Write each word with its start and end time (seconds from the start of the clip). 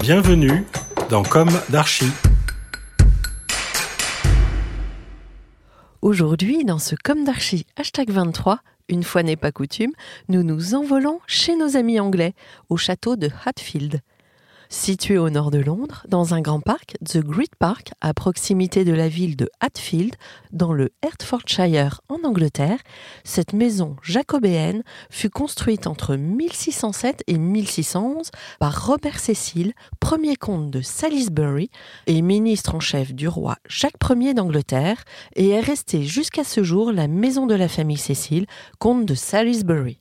Bienvenue 0.00 0.64
dans 1.10 1.24
Comme 1.24 1.50
d'Archie. 1.70 2.12
Aujourd'hui, 6.02 6.64
dans 6.64 6.78
ce 6.78 6.94
Comme 6.94 7.24
d'Archie 7.24 7.66
hashtag 7.76 8.10
23, 8.10 8.60
une 8.88 9.02
fois 9.02 9.24
n'est 9.24 9.36
pas 9.36 9.50
coutume, 9.50 9.90
nous 10.28 10.44
nous 10.44 10.74
envolons 10.74 11.18
chez 11.26 11.56
nos 11.56 11.76
amis 11.76 11.98
anglais, 11.98 12.34
au 12.68 12.76
château 12.76 13.16
de 13.16 13.28
Hatfield. 13.44 14.00
Situé 14.70 15.16
au 15.16 15.30
nord 15.30 15.50
de 15.50 15.60
Londres, 15.60 16.04
dans 16.08 16.34
un 16.34 16.42
grand 16.42 16.60
parc, 16.60 16.98
The 17.02 17.20
Great 17.20 17.56
Park, 17.58 17.92
à 18.02 18.12
proximité 18.12 18.84
de 18.84 18.92
la 18.92 19.08
ville 19.08 19.34
de 19.34 19.48
Hatfield, 19.60 20.14
dans 20.52 20.74
le 20.74 20.90
Hertfordshire 21.00 22.02
en 22.10 22.22
Angleterre, 22.22 22.78
cette 23.24 23.54
maison 23.54 23.96
jacobéenne 24.02 24.82
fut 25.08 25.30
construite 25.30 25.86
entre 25.86 26.16
1607 26.16 27.24
et 27.28 27.38
1611 27.38 28.30
par 28.60 28.86
Robert 28.86 29.20
Cecil, 29.20 29.72
premier 30.00 30.36
comte 30.36 30.70
de 30.70 30.82
Salisbury 30.82 31.70
et 32.06 32.20
ministre 32.20 32.74
en 32.74 32.80
chef 32.80 33.14
du 33.14 33.26
roi 33.26 33.56
Jacques 33.66 33.94
Ier 34.10 34.34
d'Angleterre, 34.34 35.02
et 35.34 35.48
est 35.48 35.60
restée 35.60 36.02
jusqu'à 36.02 36.44
ce 36.44 36.62
jour 36.62 36.92
la 36.92 37.08
maison 37.08 37.46
de 37.46 37.54
la 37.54 37.68
famille 37.68 37.96
Cecil, 37.96 38.44
comte 38.78 39.06
de 39.06 39.14
Salisbury. 39.14 39.98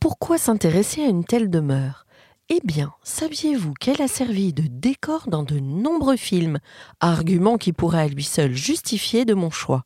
Pourquoi 0.00 0.38
s'intéresser 0.38 1.02
à 1.02 1.08
une 1.08 1.24
telle 1.24 1.50
demeure? 1.50 2.06
Eh 2.48 2.60
bien, 2.64 2.92
saviez-vous 3.02 3.72
qu'elle 3.74 4.02
a 4.02 4.08
servi 4.08 4.52
de 4.52 4.64
décor 4.68 5.28
dans 5.28 5.42
de 5.42 5.58
nombreux 5.58 6.16
films, 6.16 6.58
argument 7.00 7.56
qui 7.56 7.72
pourrait 7.72 8.02
à 8.02 8.08
lui 8.08 8.24
seul 8.24 8.52
justifier 8.52 9.24
de 9.24 9.34
mon 9.34 9.50
choix. 9.50 9.84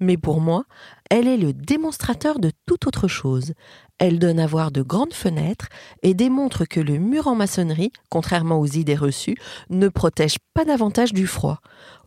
Mais 0.00 0.16
pour 0.16 0.40
moi, 0.40 0.64
elle 1.10 1.26
est 1.26 1.36
le 1.36 1.52
démonstrateur 1.52 2.38
de 2.38 2.50
toute 2.66 2.86
autre 2.86 3.08
chose. 3.08 3.52
Elle 3.98 4.18
donne 4.18 4.40
à 4.40 4.46
voir 4.46 4.70
de 4.70 4.82
grandes 4.82 5.14
fenêtres 5.14 5.68
et 6.02 6.14
démontre 6.14 6.64
que 6.64 6.80
le 6.80 6.98
mur 6.98 7.28
en 7.28 7.34
maçonnerie, 7.34 7.92
contrairement 8.10 8.60
aux 8.60 8.66
idées 8.66 8.94
reçues, 8.94 9.36
ne 9.70 9.88
protège 9.88 10.36
pas 10.54 10.64
davantage 10.64 11.12
du 11.12 11.26
froid. 11.26 11.60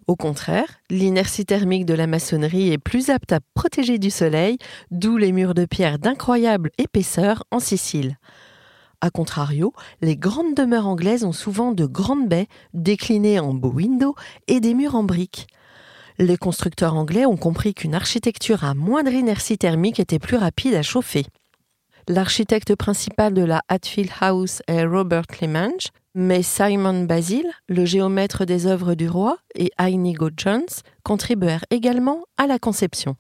Au 0.07 0.15
contraire, 0.15 0.79
l'inertie 0.89 1.45
thermique 1.45 1.85
de 1.85 1.93
la 1.93 2.07
maçonnerie 2.07 2.71
est 2.71 2.79
plus 2.79 3.09
apte 3.09 3.31
à 3.31 3.39
protéger 3.53 3.99
du 3.99 4.09
soleil, 4.09 4.57
d'où 4.91 5.17
les 5.17 5.31
murs 5.31 5.53
de 5.53 5.65
pierre 5.65 5.99
d'incroyable 5.99 6.71
épaisseur 6.79 7.43
en 7.51 7.59
Sicile. 7.59 8.17
A 9.01 9.09
contrario, 9.11 9.73
les 10.01 10.17
grandes 10.17 10.55
demeures 10.55 10.87
anglaises 10.87 11.23
ont 11.23 11.31
souvent 11.31 11.71
de 11.71 11.85
grandes 11.85 12.27
baies 12.27 12.47
déclinées 12.73 13.39
en 13.39 13.53
beaux 13.53 13.71
windows 13.71 14.15
et 14.47 14.59
des 14.59 14.73
murs 14.73 14.95
en 14.95 15.03
briques. 15.03 15.47
Les 16.17 16.35
constructeurs 16.35 16.95
anglais 16.95 17.25
ont 17.25 17.38
compris 17.38 17.73
qu'une 17.73 17.95
architecture 17.95 18.65
à 18.65 18.73
moindre 18.73 19.13
inertie 19.13 19.57
thermique 19.57 20.01
était 20.01 20.19
plus 20.19 20.35
rapide 20.35 20.73
à 20.73 20.81
chauffer. 20.81 21.25
L'architecte 22.09 22.75
principal 22.75 23.33
de 23.33 23.43
la 23.43 23.61
Hatfield 23.69 24.11
House 24.19 24.61
est 24.67 24.83
Robert 24.83 25.27
Clemange, 25.27 25.91
mais 26.13 26.43
Simon 26.43 27.03
Basil, 27.03 27.45
le 27.69 27.85
géomètre 27.85 28.43
des 28.43 28.65
œuvres 28.65 28.95
du 28.95 29.07
roi, 29.07 29.38
et 29.55 29.71
Inigo 29.79 30.29
Jones 30.35 30.67
contribuèrent 31.03 31.65
également 31.69 32.25
à 32.35 32.47
la 32.47 32.59
conception. 32.59 33.15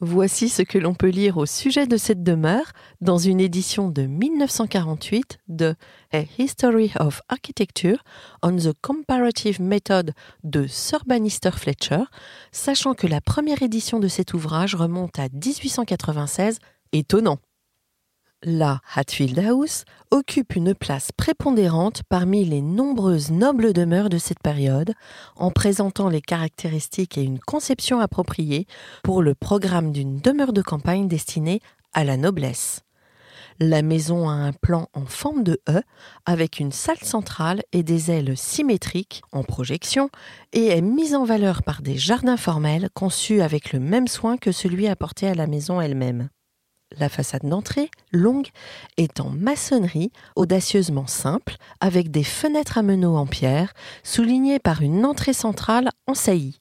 Voici 0.00 0.48
ce 0.48 0.62
que 0.62 0.78
l'on 0.78 0.94
peut 0.94 1.08
lire 1.08 1.36
au 1.36 1.46
sujet 1.46 1.86
de 1.86 1.96
cette 1.96 2.22
demeure 2.22 2.72
dans 3.00 3.16
une 3.16 3.40
édition 3.40 3.88
de 3.88 4.02
1948 4.02 5.38
de 5.48 5.76
A 6.12 6.24
History 6.38 6.92
of 6.98 7.22
Architecture 7.28 8.02
on 8.42 8.56
the 8.56 8.72
Comparative 8.82 9.62
Method 9.62 10.12
de 10.42 10.66
Sir 10.66 11.04
Bannister 11.06 11.52
Fletcher, 11.52 12.04
sachant 12.50 12.94
que 12.94 13.06
la 13.06 13.20
première 13.20 13.62
édition 13.62 14.00
de 14.00 14.08
cet 14.08 14.34
ouvrage 14.34 14.74
remonte 14.74 15.18
à 15.18 15.28
1896, 15.28 16.58
étonnant. 16.92 17.38
La 18.46 18.82
Hatfield 18.94 19.38
House 19.38 19.86
occupe 20.10 20.54
une 20.54 20.74
place 20.74 21.12
prépondérante 21.16 22.02
parmi 22.10 22.44
les 22.44 22.60
nombreuses 22.60 23.30
nobles 23.30 23.72
demeures 23.72 24.10
de 24.10 24.18
cette 24.18 24.40
période, 24.40 24.92
en 25.36 25.50
présentant 25.50 26.10
les 26.10 26.20
caractéristiques 26.20 27.16
et 27.16 27.22
une 27.22 27.38
conception 27.38 28.00
appropriée 28.00 28.66
pour 29.02 29.22
le 29.22 29.34
programme 29.34 29.92
d'une 29.92 30.18
demeure 30.18 30.52
de 30.52 30.60
campagne 30.60 31.08
destinée 31.08 31.60
à 31.94 32.04
la 32.04 32.18
noblesse. 32.18 32.82
La 33.60 33.80
maison 33.80 34.28
a 34.28 34.34
un 34.34 34.52
plan 34.52 34.88
en 34.92 35.06
forme 35.06 35.42
de 35.42 35.62
E 35.70 35.80
avec 36.26 36.60
une 36.60 36.72
salle 36.72 37.02
centrale 37.02 37.62
et 37.72 37.82
des 37.82 38.10
ailes 38.10 38.36
symétriques 38.36 39.22
en 39.32 39.42
projection 39.42 40.10
et 40.52 40.66
est 40.66 40.82
mise 40.82 41.14
en 41.14 41.24
valeur 41.24 41.62
par 41.62 41.80
des 41.80 41.96
jardins 41.96 42.36
formels 42.36 42.90
conçus 42.92 43.40
avec 43.40 43.72
le 43.72 43.80
même 43.80 44.06
soin 44.06 44.36
que 44.36 44.52
celui 44.52 44.86
apporté 44.86 45.26
à 45.28 45.34
la 45.34 45.46
maison 45.46 45.80
elle-même 45.80 46.28
la 46.98 47.08
façade 47.08 47.44
d'entrée, 47.44 47.90
longue, 48.12 48.48
est 48.96 49.20
en 49.20 49.30
maçonnerie 49.30 50.12
audacieusement 50.36 51.06
simple, 51.06 51.56
avec 51.80 52.10
des 52.10 52.24
fenêtres 52.24 52.78
à 52.78 52.82
meneaux 52.82 53.16
en 53.16 53.26
pierre, 53.26 53.72
soulignées 54.02 54.58
par 54.58 54.82
une 54.82 55.04
entrée 55.04 55.32
centrale 55.32 55.90
en 56.06 56.14
saillie, 56.14 56.60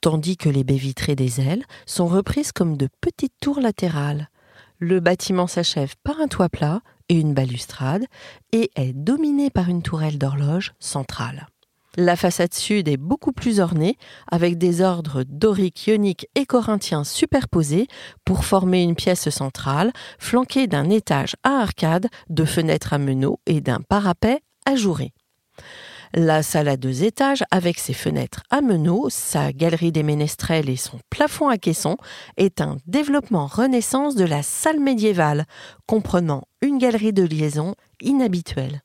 tandis 0.00 0.36
que 0.36 0.48
les 0.48 0.64
baies 0.64 0.76
vitrées 0.76 1.16
des 1.16 1.40
ailes 1.40 1.64
sont 1.86 2.06
reprises 2.06 2.52
comme 2.52 2.76
de 2.76 2.88
petites 3.00 3.38
tours 3.40 3.60
latérales. 3.60 4.28
Le 4.78 5.00
bâtiment 5.00 5.46
s'achève 5.46 5.94
par 6.02 6.20
un 6.20 6.28
toit 6.28 6.48
plat 6.48 6.80
et 7.08 7.18
une 7.18 7.34
balustrade, 7.34 8.04
et 8.52 8.70
est 8.74 8.92
dominé 8.92 9.50
par 9.50 9.68
une 9.68 9.82
tourelle 9.82 10.18
d'horloge 10.18 10.72
centrale. 10.78 11.46
La 11.96 12.16
façade 12.16 12.54
sud 12.54 12.88
est 12.88 12.96
beaucoup 12.96 13.32
plus 13.32 13.60
ornée, 13.60 13.98
avec 14.30 14.56
des 14.56 14.80
ordres 14.80 15.24
doriques, 15.28 15.86
ioniques 15.86 16.26
et 16.34 16.46
corinthiens 16.46 17.04
superposés 17.04 17.86
pour 18.24 18.46
former 18.46 18.82
une 18.82 18.94
pièce 18.94 19.28
centrale, 19.28 19.92
flanquée 20.18 20.66
d'un 20.66 20.88
étage 20.88 21.36
à 21.42 21.60
arcade, 21.60 22.08
de 22.30 22.44
fenêtres 22.46 22.94
à 22.94 22.98
meneaux 22.98 23.40
et 23.44 23.60
d'un 23.60 23.80
parapet 23.80 24.40
ajouré. 24.64 25.12
La 26.14 26.42
salle 26.42 26.68
à 26.68 26.76
deux 26.76 27.04
étages, 27.04 27.42
avec 27.50 27.78
ses 27.78 27.94
fenêtres 27.94 28.42
à 28.50 28.60
meneaux, 28.60 29.08
sa 29.08 29.52
galerie 29.52 29.92
des 29.92 30.02
ménestrels 30.02 30.68
et 30.68 30.76
son 30.76 30.98
plafond 31.08 31.48
à 31.48 31.56
caisson, 31.56 31.96
est 32.36 32.60
un 32.60 32.76
développement 32.86 33.46
renaissance 33.46 34.14
de 34.14 34.24
la 34.24 34.42
salle 34.42 34.80
médiévale, 34.80 35.46
comprenant 35.86 36.44
une 36.60 36.78
galerie 36.78 37.14
de 37.14 37.22
liaison 37.22 37.74
inhabituelle. 38.00 38.82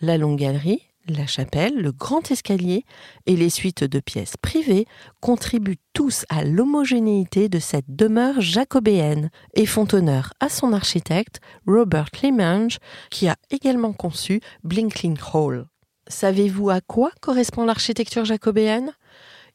La 0.00 0.18
longue 0.18 0.38
galerie, 0.38 0.91
la 1.08 1.26
chapelle, 1.26 1.74
le 1.74 1.92
grand 1.92 2.30
escalier 2.30 2.84
et 3.26 3.36
les 3.36 3.50
suites 3.50 3.84
de 3.84 4.00
pièces 4.00 4.36
privées 4.36 4.86
contribuent 5.20 5.80
tous 5.92 6.24
à 6.28 6.44
l'homogénéité 6.44 7.48
de 7.48 7.58
cette 7.58 7.86
demeure 7.88 8.40
jacobéenne 8.40 9.30
et 9.54 9.66
font 9.66 9.86
honneur 9.92 10.32
à 10.40 10.48
son 10.48 10.72
architecte 10.72 11.40
Robert 11.66 12.10
Clemange 12.10 12.78
qui 13.10 13.28
a 13.28 13.36
également 13.50 13.92
conçu 13.92 14.40
Blinkling 14.64 15.18
Hall. 15.32 15.66
Savez-vous 16.08 16.70
à 16.70 16.80
quoi 16.80 17.10
correspond 17.20 17.64
l'architecture 17.64 18.24
jacobéenne? 18.24 18.92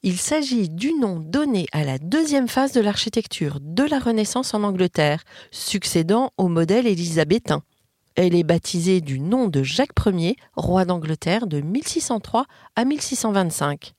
Il 0.03 0.17
s'agit 0.17 0.69
du 0.69 0.93
nom 0.93 1.19
donné 1.19 1.65
à 1.71 1.83
la 1.83 1.97
deuxième 1.97 2.47
phase 2.47 2.71
de 2.71 2.81
l'architecture 2.81 3.59
de 3.61 3.83
la 3.83 3.99
Renaissance 3.99 4.53
en 4.53 4.63
Angleterre, 4.63 5.23
succédant 5.51 6.31
au 6.37 6.47
modèle 6.47 6.87
élisabétain. 6.87 7.63
Elle 8.17 8.33
est 8.33 8.43
baptisée 8.43 8.99
du 8.99 9.19
nom 9.19 9.47
de 9.47 9.61
Jacques 9.61 9.91
Ier, 10.07 10.37
roi 10.55 10.85
d'Angleterre 10.85 11.45
de 11.45 11.61
1603 11.61 12.45
à 12.75 12.83
1625. 12.83 13.93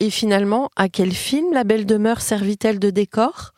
Et 0.00 0.10
finalement, 0.10 0.68
à 0.74 0.88
quel 0.88 1.12
film 1.12 1.52
la 1.52 1.62
belle 1.62 1.86
demeure 1.86 2.20
servit-elle 2.20 2.80
de 2.80 2.90
décor? 2.90 3.52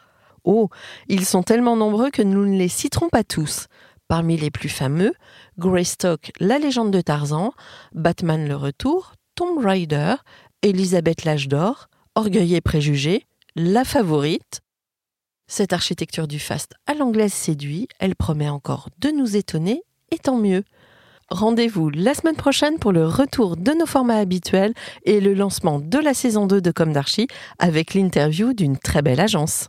Oh, 0.44 0.68
ils 1.08 1.24
sont 1.24 1.42
tellement 1.42 1.74
nombreux 1.74 2.10
que 2.10 2.20
nous 2.20 2.44
ne 2.44 2.58
les 2.58 2.68
citerons 2.68 3.08
pas 3.08 3.24
tous. 3.24 3.66
Parmi 4.08 4.36
les 4.36 4.50
plus 4.50 4.68
fameux, 4.68 5.14
Greystock, 5.56 6.32
la 6.38 6.58
légende 6.58 6.90
de 6.90 7.00
Tarzan, 7.00 7.54
Batman 7.94 8.46
le 8.46 8.56
retour, 8.56 9.14
Tomb 9.36 9.58
Raider, 9.58 10.16
Elisabeth 10.60 11.24
l'âge 11.24 11.48
d'or, 11.48 11.88
Orgueil 12.14 12.56
et 12.56 12.60
préjugé, 12.60 13.24
La 13.56 13.86
favorite. 13.86 14.60
Cette 15.50 15.72
architecture 15.72 16.28
du 16.28 16.38
faste 16.38 16.74
à 16.86 16.92
l'anglaise 16.92 17.32
séduit, 17.32 17.88
elle 17.98 18.14
promet 18.14 18.50
encore 18.50 18.90
de 18.98 19.08
nous 19.08 19.34
étonner, 19.34 19.82
et 20.10 20.18
tant 20.18 20.36
mieux. 20.36 20.62
Rendez-vous 21.30 21.88
la 21.88 22.12
semaine 22.12 22.36
prochaine 22.36 22.78
pour 22.78 22.92
le 22.92 23.06
retour 23.06 23.56
de 23.56 23.72
nos 23.72 23.86
formats 23.86 24.18
habituels 24.18 24.74
et 25.04 25.20
le 25.20 25.32
lancement 25.32 25.80
de 25.80 25.98
la 25.98 26.12
saison 26.12 26.46
2 26.46 26.60
de 26.60 26.70
Comme 26.70 26.92
d'Archie 26.92 27.28
avec 27.58 27.94
l'interview 27.94 28.52
d'une 28.52 28.76
très 28.76 29.00
belle 29.00 29.20
agence. 29.20 29.68